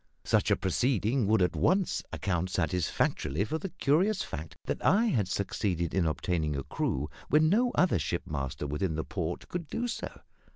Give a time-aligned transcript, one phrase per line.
[0.23, 5.27] Such a proceeding would at once account satisfactorily for the curious fact that I had
[5.27, 10.21] succeeded in obtaining a crew when no other shipmaster within the port could do so.